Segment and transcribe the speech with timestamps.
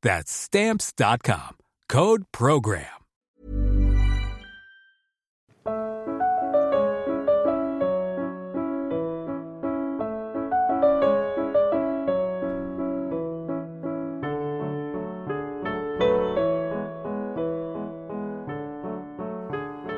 [0.00, 1.56] That's Stamps.com.
[1.88, 2.84] Code Program.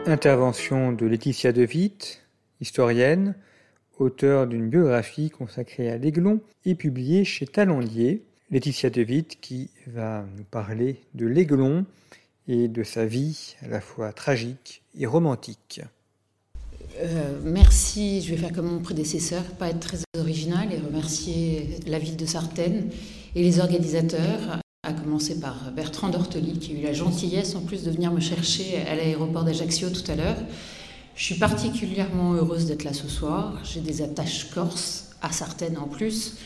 [0.07, 2.23] Intervention de Laetitia De Witt,
[2.63, 3.35] historienne,
[3.99, 8.25] auteure d'une biographie consacrée à l'Aiglon et publiée chez Talendier.
[8.51, 11.87] Laetitia De Witt qui va nous parler de l'Aiglon
[12.49, 15.81] et de sa vie à la fois tragique et romantique.
[16.99, 22.01] Euh, merci, je vais faire comme mon prédécesseur, pas être très original et remercier la
[22.01, 22.91] ville de Sartène
[23.37, 27.85] et les organisateurs, à commencer par Bertrand Dortoli qui a eu la gentillesse en plus
[27.85, 30.39] de venir me chercher à l'aéroport d'Ajaccio tout à l'heure.
[31.15, 33.61] Je suis particulièrement heureuse d'être là ce soir.
[33.63, 36.37] J'ai des attaches corses à Sartène en plus.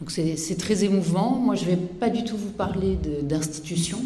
[0.00, 1.36] Donc c'est très émouvant.
[1.36, 3.98] Moi, je ne vais pas du tout vous parler d'institution.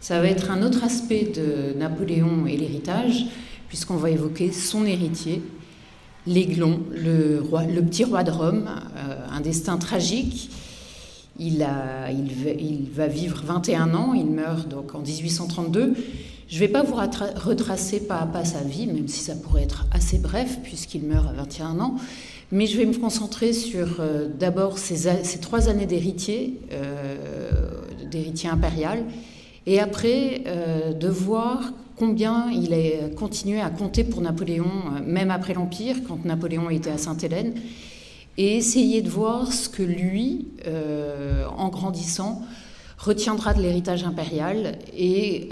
[0.00, 3.26] Ça va être un autre aspect de Napoléon et l'héritage,
[3.68, 5.42] puisqu'on va évoquer son héritier,
[6.26, 7.40] l'Aiglon, le,
[7.80, 10.50] petit roi de Rome, euh, un destin tragique.
[11.40, 15.94] Il, va, vivre 21 ans, il meurt donc en 1832.
[16.48, 19.62] Je ne vais pas vous retracer pas à pas sa vie, même si ça pourrait
[19.62, 21.96] être assez bref, puisqu'il meurt à 21 ans.
[22.50, 29.04] Mais je vais me concentrer sur euh, d'abord ces, trois années d'héritier, euh, d'héritier impérial,
[29.66, 34.70] et après euh, de voir combien il a continué à compter pour Napoléon,
[35.04, 37.52] même après l'Empire, quand Napoléon était à Sainte-Hélène,
[38.38, 40.46] et essayer de voir ce que lui,
[41.56, 42.40] en grandissant,
[42.96, 45.48] retiendra de l'héritage impérial et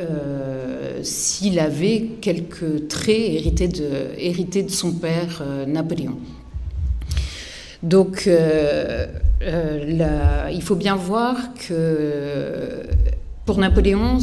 [1.03, 6.17] s'il avait quelques traits hérités de son père Napoléon.
[7.83, 9.07] Donc, euh,
[9.43, 12.83] euh, il faut bien voir que
[13.45, 14.19] pour Napoléon,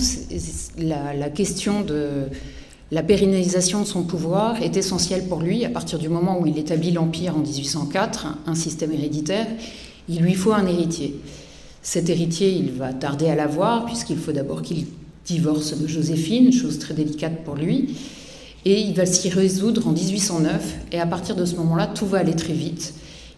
[0.78, 2.28] la, la, question de
[2.92, 5.66] la pérennisation de son pouvoir est essentielle pour lui.
[5.66, 9.48] À partir du moment où il établit l'Empire en 1804, un système héréditaire,
[10.10, 11.16] il lui faut un héritier.
[11.82, 14.88] Cet héritier, il va tarder à l'avoir, puisqu'il faut d'abord qu'il
[15.26, 17.96] divorce de Joséphine, chose très délicate pour lui.
[18.66, 22.20] Et il va s'y résoudre en 1809, et à partir de ce moment-là, tout va
[22.20, 22.94] aller très vite.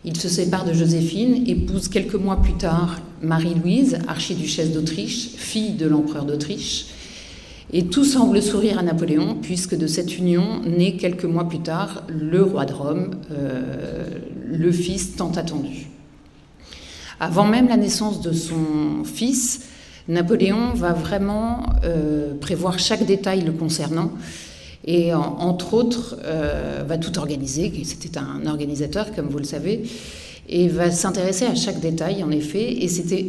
[0.08, 5.88] Il se sépare de Joséphine, épouse quelques mois plus tard Marie-Louise, archiduchesse d'Autriche, fille de
[5.88, 6.86] l'empereur d'Autriche.
[7.74, 12.04] Et tout semble sourire à Napoléon, puisque de cette union naît quelques mois plus tard
[12.08, 14.06] le roi de Rome, euh,
[14.46, 15.88] le fils tant attendu.
[17.20, 19.62] Avant même la naissance de son fils,
[20.08, 24.12] Napoléon va vraiment euh, prévoir chaque détail le concernant
[24.86, 27.74] et entre autres euh, va tout organiser.
[27.84, 29.84] C'était un organisateur, comme vous le savez,
[30.48, 32.84] et va s'intéresser à chaque détail, en effet.
[32.84, 33.26] Et c'était,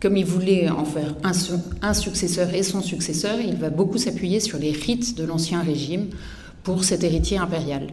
[0.00, 4.58] comme il voulait en faire un, successeur et son successeur, il va beaucoup s'appuyer sur
[4.58, 6.06] les rites de l'Ancien Régime
[6.64, 7.86] pour cet héritier impérial.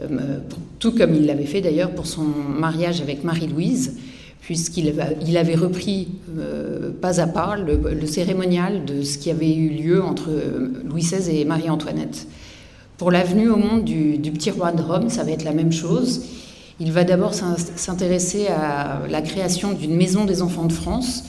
[0.00, 0.38] Euh,
[0.78, 3.96] tout comme il l'avait fait d'ailleurs pour son mariage avec Marie-Louise,
[4.44, 4.94] puisqu'il
[5.26, 10.02] il avait repris euh, pas à pas le, cérémonial de ce qui avait eu lieu
[10.02, 10.28] entre
[10.84, 12.26] Louis XVI et Marie-Antoinette.
[12.98, 16.26] Pour l'avenue au monde du, petit roi de Rome, ça va être la même chose.
[16.78, 21.24] Il va d'abord s'intéresser à la création d'une maison des enfants de France,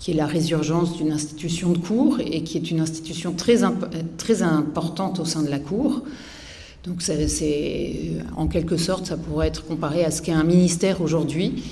[0.00, 3.58] qui est la résurgence d'une institution de cour et qui est une institution très,
[4.18, 6.02] très importante au sein de la cour.
[6.84, 11.62] Donc c'est en quelque sorte, ça pourrait être comparé à ce qu'est un ministère aujourd'hui.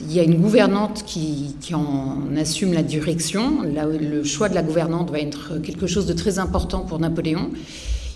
[0.00, 3.62] Il y a une gouvernante qui, en assume la direction.
[3.62, 7.50] le choix de la gouvernante va être quelque chose de très important pour Napoléon.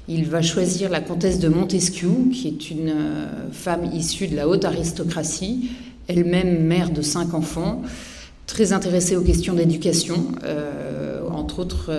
[0.08, 4.46] Il va choisir la comtesse de Montesquieu, qui est une euh, femme issue de la
[4.46, 5.70] haute aristocratie,
[6.06, 7.82] elle-même mère de cinq enfants,
[8.46, 11.15] très intéressée aux questions d'éducation, euh,
[11.46, 11.92] entre autres,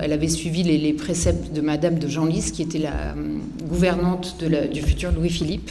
[0.00, 3.14] elle avait suivi les, préceptes de Madame de Genlis, qui était la
[3.68, 5.70] gouvernante du futur Louis-Philippe.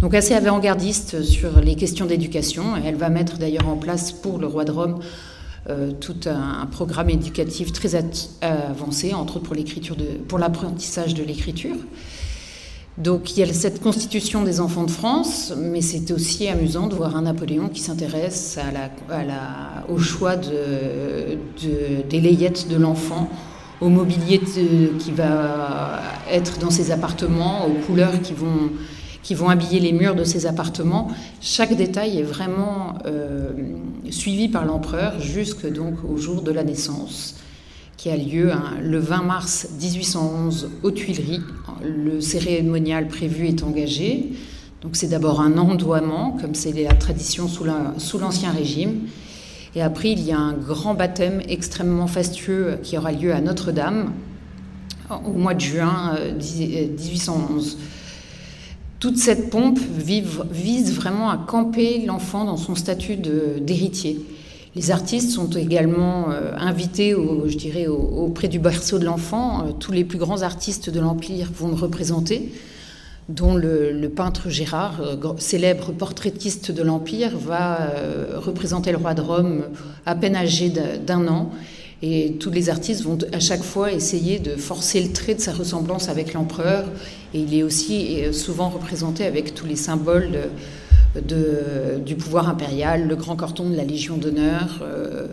[0.00, 2.76] Donc assez avant-gardiste sur les questions d'éducation.
[2.82, 5.00] Elle va mettre d'ailleurs en place pour le roi de Rome
[6.00, 7.94] tout un, programme éducatif très
[8.40, 9.54] avancé, entre autres
[10.26, 11.76] pour l'apprentissage de l'écriture.
[12.98, 16.94] Donc il y a cette constitution des enfants de France, mais c'est aussi amusant de
[16.94, 18.58] voir un Napoléon qui s'intéresse
[19.88, 21.38] au choix de,
[22.08, 23.30] des layettes de l'enfant,
[23.80, 26.00] au mobilier qui va
[26.30, 31.08] être dans ses appartements, aux couleurs qui vont, habiller les murs de ses appartements.
[31.40, 33.50] Chaque détail est vraiment euh,
[34.10, 35.66] suivi par l'empereur jusque
[36.08, 37.36] au jour de la naissance
[38.00, 41.42] qui a lieu hein, le 20 mars 1811 aux Tuileries.
[41.84, 44.32] Le cérémonial prévu est engagé.
[44.80, 49.00] Donc c'est d'abord un endoiement, comme c'est la tradition sous l'Ancien Régime.
[49.74, 54.14] Et après, il y a un grand baptême extrêmement fastueux qui aura lieu à Notre-Dame
[55.10, 57.76] au mois de juin 1811.
[57.78, 57.84] Euh,
[58.98, 64.24] Toute cette pompe vise vraiment à camper l'enfant dans son statut d'héritier.
[64.76, 69.66] Les artistes sont également euh, invités, je dirais, auprès du berceau de l'enfant.
[69.66, 72.52] Euh, tous les plus grands artistes de l'Empire vont le représenter,
[73.28, 77.90] dont le, peintre Gérard, euh, célèbre portraitiste de l'Empire, va
[78.36, 79.64] représenter le roi de Rome
[80.06, 80.72] à peine âgé
[81.04, 81.50] d'un an.
[82.02, 85.52] Et tous les artistes vont à chaque fois essayer de forcer le trait de sa
[85.52, 86.84] ressemblance avec l'empereur.
[87.34, 90.48] Et il est aussi souvent représenté avec tous les symboles
[91.14, 95.26] du pouvoir impérial, le grand corton de la Légion d'honneur euh,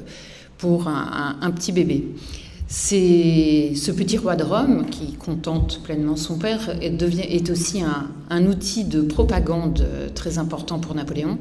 [0.57, 2.07] pour un, petit bébé.
[2.67, 7.81] C'est ce petit roi de Rome qui contente pleinement son père et devient, est aussi
[8.29, 9.85] un, outil de propagande
[10.15, 11.37] très important pour Napoléon,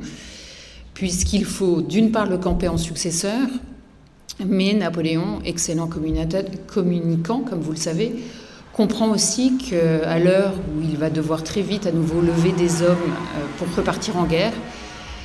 [0.92, 3.48] puisqu'il faut d'une part le camper en successeur,
[4.44, 8.14] mais Napoléon, excellent communicant, comme vous le savez,
[8.76, 12.90] comprend aussi qu'à l'heure où il va devoir très vite à nouveau lever des hommes
[12.90, 14.52] euh, pour repartir en guerre,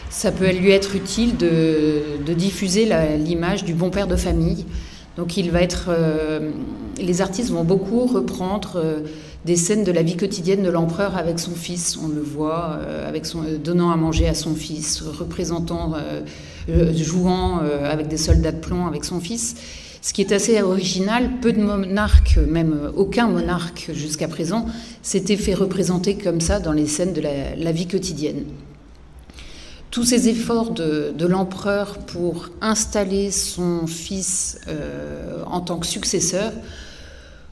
[0.09, 4.65] ça peut lui être utile de, diffuser l'image du bon père de famille.
[5.17, 6.51] Donc il va être, euh,
[6.97, 8.99] les artistes vont beaucoup reprendre euh,
[9.43, 11.99] des scènes de la vie quotidienne de l'empereur avec son fils.
[12.01, 12.79] On le voit
[13.63, 15.93] donnant à manger à son fils, représentant,
[16.95, 19.55] jouant avec des soldats de plomb avec son fils.
[20.01, 24.65] Ce qui est assez original, peu de monarques, même aucun monarque jusqu'à présent,
[25.03, 28.45] s'était fait représenter comme ça dans les scènes de la, vie quotidienne.
[29.91, 36.51] Tous ces efforts de, l'empereur pour installer son fils euh, en tant que successeur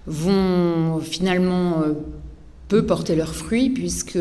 [0.08, 1.94] vont finalement euh,
[2.68, 4.18] peu porter leurs fruits, puisque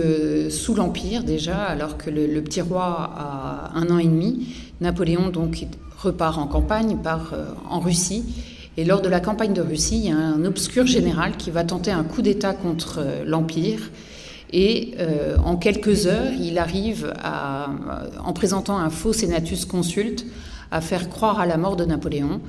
[0.50, 5.30] sous l'Empire déjà, alors que le, le, petit roi a un an et demi, Napoléon
[5.30, 5.66] donc
[5.98, 8.24] repart en campagne, part euh, en Russie.
[8.76, 11.64] Et lors de la campagne de Russie, il y a un obscur général qui va
[11.64, 13.90] tenter un coup d'État contre euh, l'Empire.
[14.52, 17.68] Et euh, en quelques heures, il arrive, à,
[18.24, 20.24] en présentant un faux senatus consulte,
[20.70, 22.40] à faire croire à la mort de Napoléon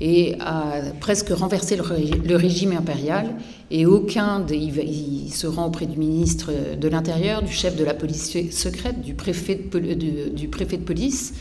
[0.00, 3.34] et à presque renverser le, régime impérial.
[3.70, 7.94] Et aucun, des, il, se rend auprès du ministre de l'Intérieur, du chef de la
[7.94, 11.34] police secrète, du préfet du préfet de police,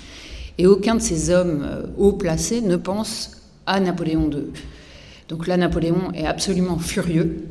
[0.58, 3.32] et aucun de ces hommes euh, haut placés ne pense
[3.66, 4.46] à Napoléon II.
[5.28, 7.48] Donc là, Napoléon est absolument furieux,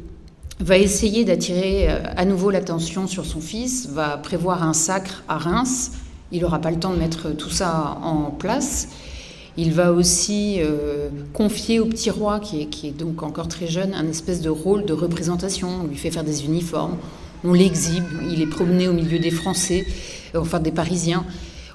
[0.61, 5.39] va essayer d'attirer euh, à nouveau l'attention sur son fils, va prévoir un sacre à
[5.39, 5.93] Reims.
[6.32, 8.89] Il n'aura pas le temps de mettre tout ça en place.
[9.56, 13.69] Il va aussi euh, confier au petit roi, qui est, qui est, donc encore très
[13.69, 15.69] jeune, un espèce de rôle de représentation.
[15.82, 16.96] On lui fait faire des uniformes,
[17.44, 19.87] on l'exhibe, il est promené au milieu des Français,
[20.34, 21.25] enfin des Parisiens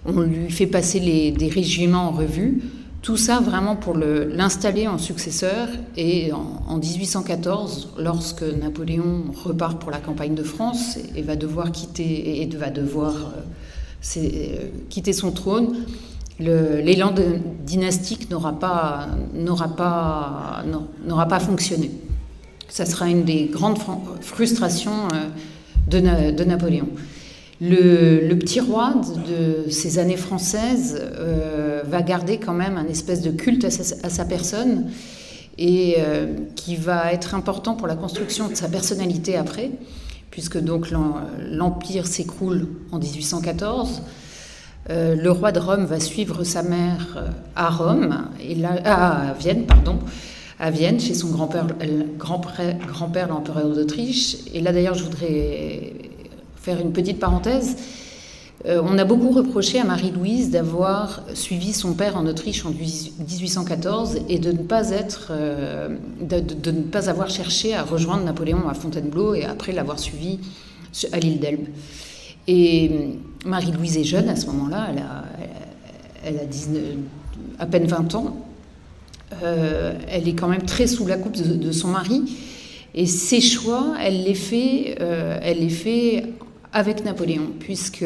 [0.06, 2.62] on lui fait passer des régiments en revue.
[3.02, 5.70] Tout ça vraiment pour l'installer en successeur.
[5.96, 12.42] Et en, 1814, lorsque Napoléon repart pour la campagne de France et, va devoir quitter,
[12.42, 15.78] et va devoir euh, euh, quitter son trône,
[16.40, 17.14] l'élan
[17.66, 19.08] dynastique n'aura pas,
[19.78, 20.64] pas,
[21.30, 21.92] pas fonctionné.
[22.68, 23.80] Ça sera une des grandes
[24.22, 25.28] frustrations euh,
[25.88, 26.88] de, de Napoléon.
[27.62, 28.94] Le, petit roi
[29.28, 33.70] de, ces années françaises euh, va garder quand même un espèce de culte à
[34.10, 34.90] sa, personne
[35.58, 39.72] et euh, qui va être important pour la construction de sa personnalité après,
[40.32, 40.88] puisque donc
[41.52, 44.04] l'empire s'écroule en 1814.
[44.90, 47.26] Euh, le roi de Rome va suivre sa mère
[47.58, 50.00] à Rome et à Vienne, pardon,
[50.60, 51.68] à Vienne chez son grand-père,
[52.18, 54.38] grand-père l'empereur d'Autriche.
[54.54, 56.09] Et là d'ailleurs, je voudrais
[56.78, 57.76] une petite parenthèse.
[58.66, 64.20] Euh, on a beaucoup reproché à Marie-Louise d'avoir suivi son père en Autriche en 1814
[64.28, 68.74] et de ne pas être, euh, de, ne pas avoir cherché à rejoindre Napoléon à
[68.74, 70.40] Fontainebleau et après l'avoir suivi
[71.14, 71.68] à l'île d'Elbe.
[72.48, 74.88] Et euh, Marie-Louise est jeune à ce moment-là,
[76.26, 76.44] elle a,
[77.60, 78.46] à peine 20 ans.
[79.42, 82.24] elle est quand même très sous la coupe de, son mari.
[82.94, 86.26] Et ses choix, elle les fait, elle les fait
[86.74, 88.06] avec Napoléon, puisque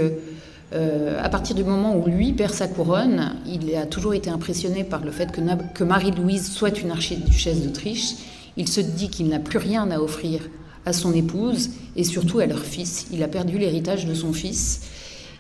[0.73, 4.83] euh, à partir du moment où lui perd sa couronne, il a toujours été impressionné
[4.83, 8.15] par le fait que, Marie-Louise soit une archiduchesse d'Autriche.
[8.57, 10.41] Il se dit qu'il n'a plus rien à offrir
[10.85, 13.07] à son épouse et surtout à leur fils.
[13.11, 14.81] Il a perdu l'héritage de son fils.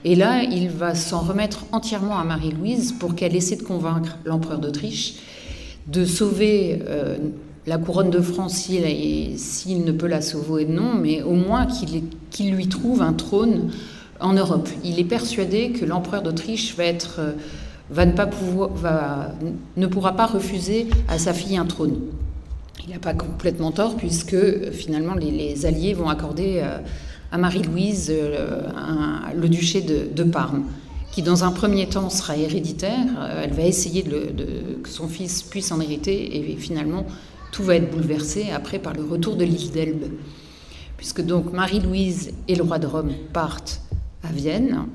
[0.05, 4.59] Et là, il va s'en remettre entièrement à Marie-Louise pour qu'elle essaie de convaincre l'empereur
[4.59, 5.15] d'Autriche
[5.87, 7.17] de sauver euh,
[7.65, 11.65] la couronne de France s'il ne peut la sauver, non, mais au moins
[12.31, 13.71] qu'il lui trouve un trône
[14.19, 14.69] en Europe.
[14.83, 17.33] Il est persuadé que l'empereur d'Autriche va être euh,
[19.77, 21.99] ne pourra pas refuser à sa fille un trône.
[22.85, 26.79] Il n'a pas complètement tort puisque finalement les, Alliés vont accorder euh,
[27.31, 28.61] à Marie-Louise euh,
[29.35, 30.63] le duché de, Parme,
[31.11, 33.05] qui dans un premier temps sera héréditaire.
[33.43, 34.33] Elle va essayer de,
[34.81, 37.05] que son fils puisse en hériter et finalement
[37.53, 40.05] tout va être bouleversé après par le retour de l'île d'Elbe.
[40.97, 43.81] Puisque donc Marie-Louise et le roi de Rome partent
[44.23, 44.87] à Vienne.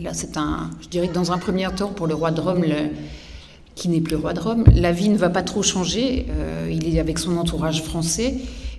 [0.00, 2.64] là, c'est un, je dirais que dans un premier temps, pour le roi de Rome,
[3.74, 6.26] qui n'est plus roi de Rome, la vie ne va pas trop changer.
[6.30, 8.36] Euh, il est avec son entourage français.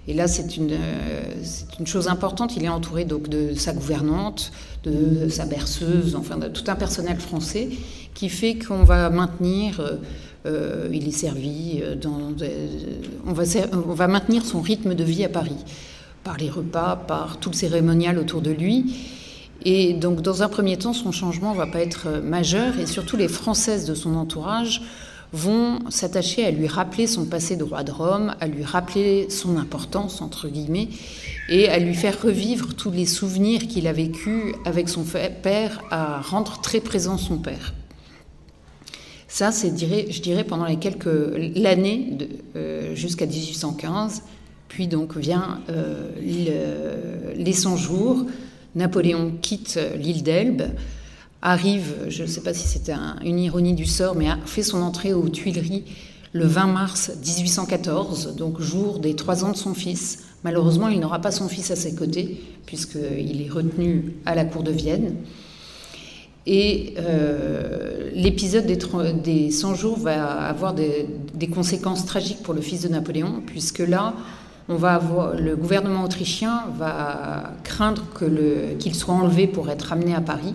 [0.07, 2.55] Et là, c'est une, euh, c'est une chose importante.
[2.55, 4.53] Il est entouré donc de sa gouvernante,
[4.85, 7.67] de sa berceuse, enfin de tout un personnel français
[8.13, 9.81] qui fait qu'on va maintenir.
[10.47, 11.83] Euh, il est servi
[13.25, 15.63] on, va, on va maintenir son rythme de vie à Paris
[16.23, 18.93] par les repas, par tout le cérémonial autour de lui.
[19.63, 22.85] Et donc, dans un premier temps, son changement ne va pas être euh, majeur, et
[22.85, 24.81] surtout les Françaises de son entourage
[25.33, 29.57] vont s'attacher à lui rappeler son passé de roi de Rome, à lui rappeler son
[29.57, 30.89] importance, entre guillemets,
[31.49, 36.21] et à lui faire revivre tous les souvenirs qu'il a vécus avec son père, à
[36.21, 37.73] rendre très présent son père.
[39.37, 41.05] Ça, c'est, je dirais, pendant les quelques
[41.55, 42.17] l'année
[42.55, 44.23] euh, jusqu'à 1815,
[44.67, 46.09] puis donc vient euh,
[47.35, 48.25] les 100 jours,
[48.73, 50.63] Napoléon quitte l'île d'Elbe,
[51.43, 54.81] arrive, je ne sais pas si c'était une ironie du sort, mais a fait son
[54.81, 55.83] entrée aux Tuileries
[56.33, 60.23] le 20 mars 1814, donc jour des trois ans de son fils.
[60.43, 64.63] Malheureusement, il n'aura pas son fils à ses côtés, puisqu'il est retenu à la cour
[64.63, 65.13] de Vienne.
[66.49, 68.79] Et euh, l'épisode des,
[69.21, 71.05] des, 100 jours va avoir des,
[71.53, 74.13] conséquences tragiques pour le fils de Napoléon, puisque là,
[74.69, 78.05] le gouvernement autrichien va craindre
[78.79, 80.53] qu'il soit enlevé pour être amené à Paris.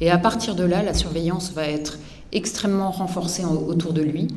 [0.00, 1.98] Et à partir de là, la surveillance va être
[2.30, 4.28] extrêmement renforcée autour de lui.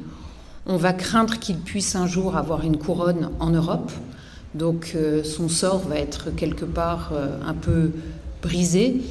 [0.65, 3.91] On va craindre qu'il puisse un jour avoir une couronne en Europe.
[4.55, 7.91] Donc euh, son sort va être quelque part euh, un peu
[8.41, 9.01] brisé.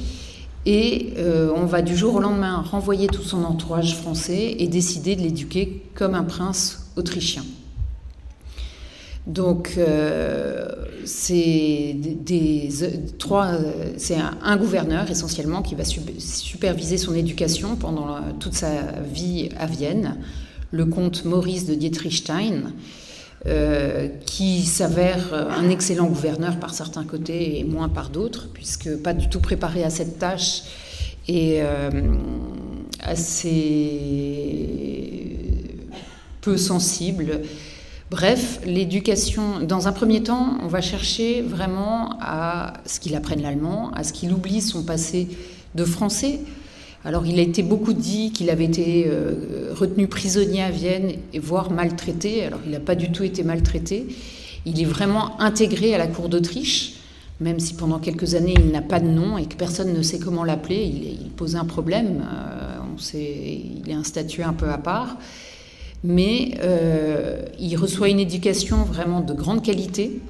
[0.65, 5.15] Et euh, on va du jour au lendemain renvoyer tout son entourage français et décider
[5.15, 7.43] de l'éduquer comme un prince autrichien.
[9.27, 10.67] Donc, euh,
[11.03, 11.95] c'est
[13.97, 18.69] c'est un, gouverneur essentiellement qui va superviser son éducation pendant toute sa
[19.11, 20.17] vie à Vienne,
[20.71, 22.71] le comte Maurice de Dietrichstein,
[23.47, 29.13] euh, qui s'avère un excellent gouverneur par certains côtés et moins par d'autres, puisque pas
[29.13, 30.63] du tout préparé à cette tâche
[31.27, 31.89] et euh,
[33.01, 33.99] assez
[36.41, 37.41] peu sensible.
[38.11, 43.91] Bref, l'éducation, dans un premier temps, on va chercher vraiment à ce qu'il apprenne l'allemand,
[43.95, 45.27] à ce qu'il oublie son passé
[45.73, 46.39] de français.
[47.05, 51.39] Alors il a été beaucoup dit qu'il avait été euh, retenu prisonnier à Vienne, et
[51.39, 52.43] voire maltraité.
[52.43, 54.07] Alors il n'a pas du tout été maltraité.
[54.65, 56.93] Il est vraiment intégré à la cour d'Autriche,
[57.39, 60.17] même si pendant quelques années il n'a pas de nom et que personne ne sait
[60.17, 60.83] comment l'appeler.
[60.83, 62.25] Il, pose un problème.
[62.25, 65.17] Euh, il est un statut un peu à part
[66.05, 70.21] mais euh, il reçoit une éducation vraiment de grande qualité.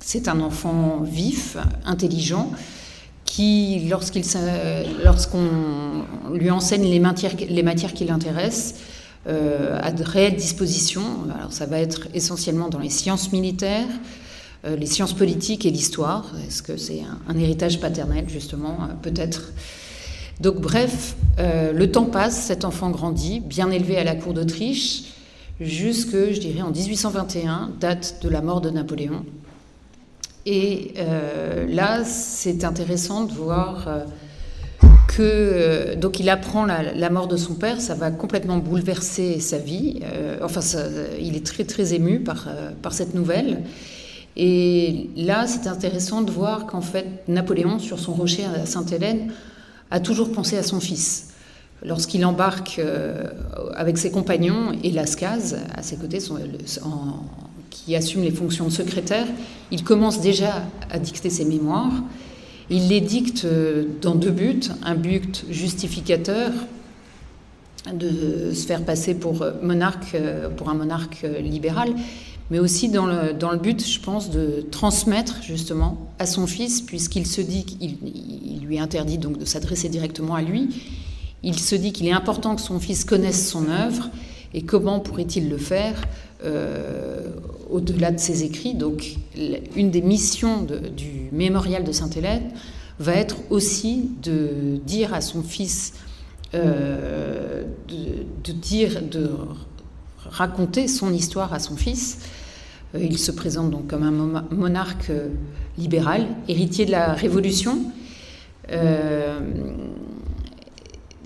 [0.00, 1.56] C'est un enfant vif,
[1.86, 2.50] intelligent,
[3.24, 5.48] qui, lorsqu'on
[6.32, 8.74] lui enseigne les matières, qui l'intéressent,
[9.26, 11.24] euh, a de réelles dispositions.
[11.36, 13.88] Alors ça va être essentiellement dans les sciences militaires,
[14.66, 16.32] euh, les sciences politiques et l'histoire.
[16.46, 18.76] Est-ce que c'est un, héritage paternel, justement?
[19.02, 19.52] Peut-être.
[20.40, 25.04] Donc bref, euh, le temps passe, cet enfant grandit, bien élevé à la cour d'Autriche,
[25.60, 29.24] jusque, je dirais, en 1821, date de la mort de Napoléon.
[30.46, 34.04] Et euh, là, c'est intéressant de voir euh,
[35.08, 40.00] que donc il apprend la, mort de son père, ça va complètement bouleverser sa vie.
[40.42, 40.60] enfin,
[41.20, 42.48] il est très très ému par,
[42.82, 43.62] par cette nouvelle.
[44.36, 49.32] Et là, c'est intéressant de voir qu'en fait, Napoléon, sur son rocher à Sainte-Hélène,
[49.90, 51.28] a toujours pensé à son fils.
[51.84, 53.28] Lorsqu'il embarque euh,
[53.74, 56.18] avec ses compagnons et Lascaz, à ses côtés,
[57.74, 59.26] qui assume les fonctions de secrétaire,
[59.70, 62.02] il commence déjà à dicter ses mémoires.
[62.70, 64.70] Il les dicte euh, dans deux buts.
[64.84, 66.52] Un but justificateur,
[67.92, 71.94] de se faire passer pour, monarque, euh, pour un monarque libéral,
[72.50, 76.80] mais aussi dans le, dans le, but, je pense, de transmettre justement à son fils,
[76.80, 80.68] puisqu'il se dit qu'il il lui interdit donc de s'adresser directement à lui.
[81.42, 84.08] Il se dit qu'il est important que son fils connaisse son œuvre
[84.54, 86.33] et comment pourrait-il le faire euh,
[87.70, 88.74] au-delà de ses écrits.
[88.74, 89.16] Donc,
[89.76, 92.50] une des missions du mémorial de Sainte-Hélène
[92.98, 95.94] va être aussi de dire à son fils,
[96.54, 99.30] euh, de, dire, de
[100.30, 102.18] raconter son histoire à son fils.
[102.94, 105.28] Euh, il se présente donc comme un monarque euh,
[105.78, 107.78] libéral, héritier de la Révolution.
[108.70, 109.40] Euh,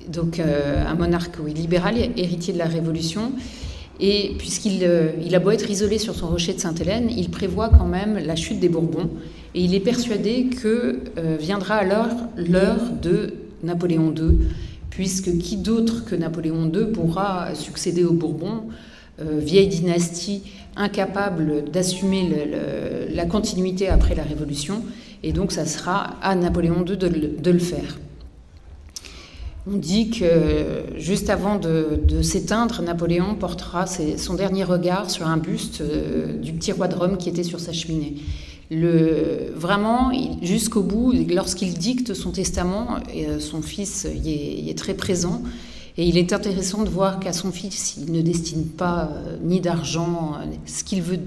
[0.09, 3.33] donc un monarque libéral, héritier de la Révolution.
[4.01, 4.89] Et puisqu'il
[5.25, 8.37] il a beau être isolé sur son rocher de Sainte-Hélène, il prévoit quand même la
[8.37, 9.11] chute des Bourbons.
[9.55, 11.01] Et il est persuadé que
[11.39, 14.47] viendra alors l'heure de Napoléon II,
[14.91, 18.65] puisque qui d'autre que Napoléon II pourra succéder aux Bourbons
[19.21, 20.43] euh, vieille dynastie
[20.77, 22.29] incapable d'assumer
[23.13, 24.85] la continuité après la Révolution,
[25.25, 27.99] et donc ça sera à Napoléon II de, le faire.
[29.71, 35.83] On dit que juste avant de, s'éteindre, Napoléon portera son dernier regard sur un buste
[35.83, 38.15] euh, du petit roi de Rome qui était sur sa cheminée.
[38.71, 40.11] Le, vraiment,
[40.41, 45.43] jusqu'au bout, lorsqu'il dicte son testament, euh, son fils y est très présent,
[45.99, 49.61] et il est intéressant de voir qu'à son fils, il ne destine pas euh, ni
[49.61, 50.39] d'argent.
[50.65, 51.21] Ce qu'il veut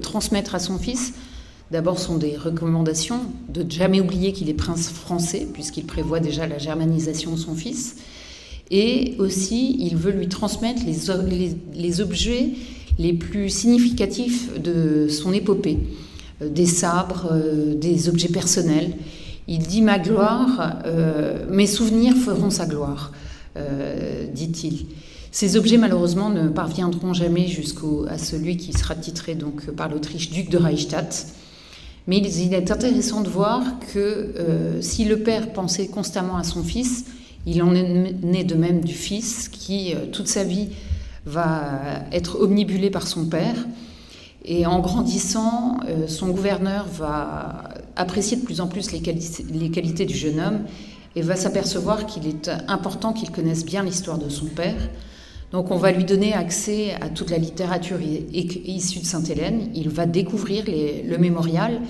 [0.00, 1.12] transmettre à son fils,
[1.70, 6.58] d'abord, sont des recommandations de jamais oublier qu'il est prince français, puisqu'il prévoit déjà la
[6.58, 7.96] germanisation de son fils.
[8.70, 12.50] Et aussi, il veut lui transmettre les, objets
[12.98, 15.78] les plus significatifs de son épopée,
[16.40, 17.30] des sabres,
[17.76, 18.92] des objets personnels.
[19.48, 20.78] Il dit ma gloire,
[21.50, 23.12] mes souvenirs feront sa gloire.
[23.56, 24.86] Euh, dit-il.
[25.30, 30.50] Ces objets, malheureusement, ne parviendront jamais jusqu'à celui qui sera titré donc, par l'Autriche duc
[30.50, 31.26] de Reichstadt.
[32.06, 33.62] Mais il est intéressant de voir
[33.92, 37.06] que euh, si le père pensait constamment à son fils,
[37.46, 40.68] il en est né de même du fils qui, euh, toute sa vie,
[41.26, 41.80] va
[42.12, 43.66] être omnibulé par son père.
[44.44, 49.00] Et en grandissant, son gouverneur va apprécier de plus en plus les
[49.70, 50.58] qualités du jeune homme
[51.16, 54.90] et va s'apercevoir qu'il est important qu'il connaisse bien l'histoire de son père.
[55.54, 59.70] Donc on va lui donner accès à toute la littérature issue de Sainte-Hélène.
[59.72, 61.80] Il va découvrir le mémorial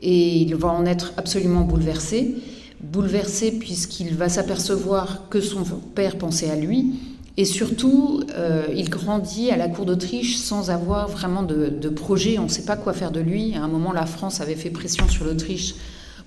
[0.00, 2.36] et il va en être absolument bouleversé.
[2.80, 5.62] Bouleversé puisqu'il va s'apercevoir que son
[5.94, 6.94] père pensait à lui.
[7.36, 12.38] Et surtout, euh, il grandit à la cour d'Autriche sans avoir vraiment de, projet.
[12.38, 13.54] On ne sait pas quoi faire de lui.
[13.56, 15.74] À un moment, la France avait fait pression sur l'Autriche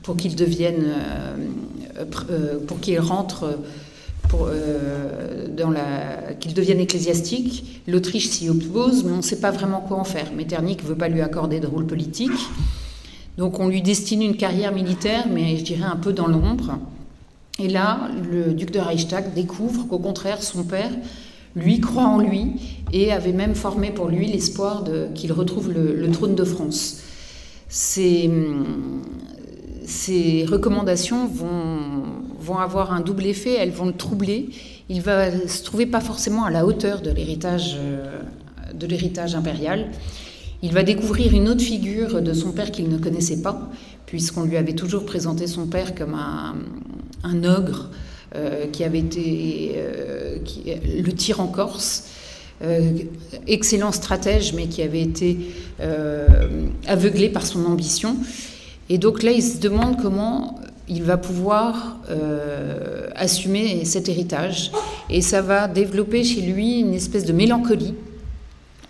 [0.04, 1.36] pour qu'il euh,
[2.30, 3.58] euh, pour qu'il rentre,
[4.34, 5.48] euh,
[6.40, 7.82] qu'il devienne ecclésiastique.
[7.88, 10.32] L'Autriche s'y oppose, mais on ne sait pas vraiment quoi en faire.
[10.34, 12.32] Metternich ne veut pas lui accorder de rôle politique.
[13.38, 16.80] Donc on lui destine une carrière militaire, mais je dirais un peu dans l'ombre.
[17.60, 20.92] Et là, le duc de Reichstag découvre qu'au contraire, son père,
[21.56, 22.54] lui, croit en lui
[22.94, 24.84] et avait même formé pour lui l'espoir
[25.16, 27.02] qu'il retrouve le, trône de France.
[27.68, 28.30] Ces
[30.48, 32.04] recommandations vont,
[32.48, 34.50] vont avoir un double effet, elles vont le troubler.
[34.90, 38.22] Il va se trouver pas forcément à la hauteur de l'héritage euh,
[38.74, 39.90] de l'héritage impérial.
[40.62, 43.70] Il va découvrir une autre figure de son père qu'il ne connaissait pas,
[44.06, 47.90] puisqu'on lui avait toujours présenté son père comme un, ogre
[48.36, 52.06] euh, qui avait été euh, le tyran corse.
[53.46, 55.38] excellent stratège, mais qui avait été
[56.88, 58.18] aveuglé par son ambition.
[58.90, 64.72] Et donc là, il se demande comment il va pouvoir euh, assumer cet héritage.
[65.10, 67.94] Et ça va développer chez lui une espèce de mélancolie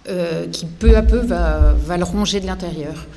[0.09, 3.07] euh, qui peu à peu va, le ronger de l'intérieur.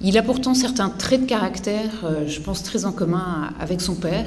[0.00, 3.94] Il a pourtant certains traits de caractère, euh, je pense, très en commun avec son
[3.94, 4.26] père.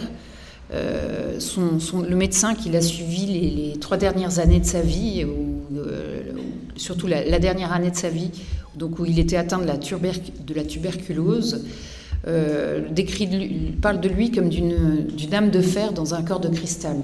[0.72, 5.62] Le médecin qu'il a suivi les, trois dernières années de sa vie, ou,
[6.76, 8.32] surtout la, dernière année de sa vie,
[8.76, 9.66] donc où il était atteint de
[10.54, 11.64] la tuberculose,
[12.92, 13.28] décrit
[13.82, 16.98] parle de lui comme d'une âme de fer dans un corps de cristal.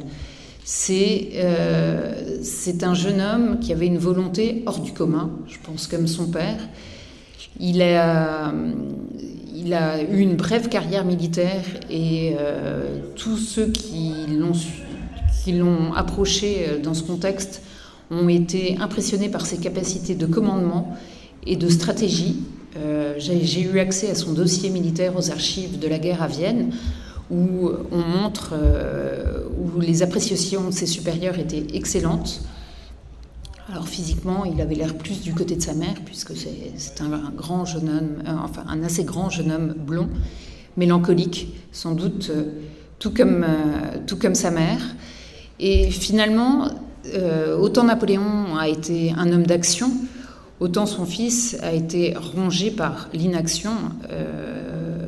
[0.65, 1.33] C'est
[2.83, 6.59] un jeune homme qui avait une volonté hors du commun, je pense comme son père.
[7.59, 8.51] Il a,
[10.11, 12.35] eu une brève carrière militaire et
[13.15, 14.13] tous ceux qui
[15.51, 17.61] l'ont approché euh, dans ce contexte
[18.11, 20.95] ont été impressionnés par ses capacités de commandement
[21.45, 22.37] et de stratégie.
[22.77, 26.73] Euh, j'ai eu accès à son dossier militaire aux archives de la guerre à Vienne,
[27.29, 32.41] où on montre, euh, où les appréciations de ses supérieurs étaient excellentes.
[33.71, 37.65] Alors physiquement, il avait l'air plus du côté de sa mère, puisque c'est un, grand
[37.65, 40.09] jeune homme, enfin un assez grand jeune homme blond,
[40.75, 42.31] mélancolique, sans doute,
[42.99, 43.45] tout comme,
[44.05, 44.81] tout comme sa mère.
[45.59, 46.67] Et finalement,
[47.13, 49.91] euh, autant Napoléon a été un homme d'action,
[50.63, 53.73] autant son fils a été rongé par l'inaction.
[54.09, 55.07] Euh,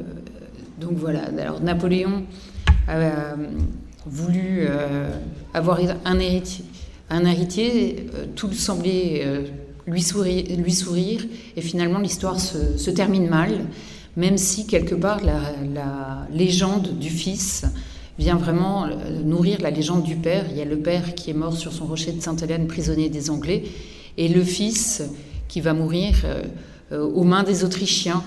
[0.79, 2.23] donc voilà, alors Napoléon
[2.87, 3.35] a
[4.05, 5.09] voulu euh,
[5.53, 9.25] avoir un héritier, tout semblait
[9.87, 13.65] lui, sourire, lui sourire, et finalement l'histoire se, termine mal,
[14.17, 17.65] même si quelque part la légende du fils
[18.17, 18.89] vient vraiment euh,
[19.23, 20.45] nourrir la légende du père.
[20.49, 23.29] Il y a le père qui est mort sur son rocher de Sainte-Hélène, prisonnier des
[23.29, 23.63] Anglais,
[24.17, 25.03] et le fils
[25.55, 26.43] qui va mourir euh,
[26.91, 28.21] euh, aux mains des Autrichiens,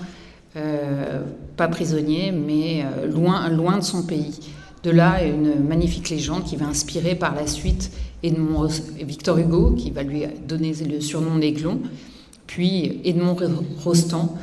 [1.55, 4.39] pas prisonnier, mais loin, loin de son pays.
[4.83, 7.91] De là, une magnifique légende qui va inspirer par la suite
[8.23, 8.67] Edmond,
[8.99, 11.79] Victor Hugo, qui va lui donner le surnom d'Aiglon,
[12.47, 13.37] puis Edmond
[13.83, 14.35] Rostand,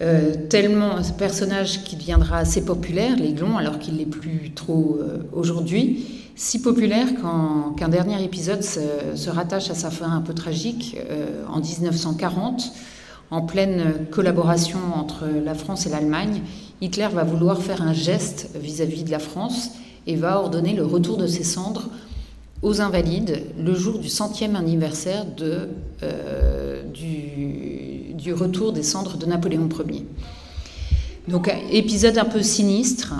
[0.00, 5.18] euh, tellement ce personnage qui deviendra assez populaire, l'aiglon, alors qu'il n'est plus trop euh,
[5.32, 6.04] aujourd'hui,
[6.36, 7.08] si populaire
[7.76, 12.72] qu'un dernier épisode se, rattache à sa fin un peu tragique euh, en 1940,
[13.30, 16.42] en pleine collaboration entre la France et l'Allemagne.
[16.80, 19.70] Hitler va vouloir faire un geste vis-à-vis -vis de la France
[20.06, 21.88] et va ordonner le retour de ses cendres
[22.62, 25.26] aux Invalides le jour du centième anniversaire
[26.02, 30.06] euh, du, retour des cendres de Napoléon Ier.
[31.28, 33.14] Donc épisode un peu sinistre.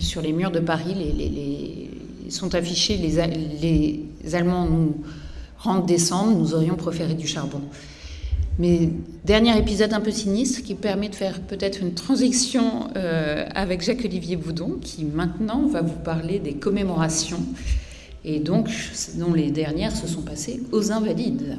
[0.00, 1.90] Sur les murs de Paris, les,
[2.30, 4.96] sont affichés les, Allemands nous
[5.58, 7.60] rendent des cendres, nous aurions préféré du charbon.
[8.58, 8.90] Mais
[9.24, 14.36] dernier épisode un peu sinistre qui permet de faire peut-être une transition euh, avec Jacques-Olivier
[14.36, 17.42] Boudon, qui maintenant va vous parler des commémorations
[18.24, 18.70] et donc
[19.16, 21.58] dont les dernières se sont passées aux Invalides.